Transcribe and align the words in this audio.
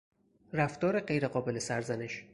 رفتار 0.53 0.99
غیرقابل 0.99 1.59
سرزنش 1.59 2.25